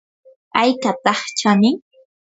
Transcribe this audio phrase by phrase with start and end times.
[0.61, 1.75] ¿aykataq chanin?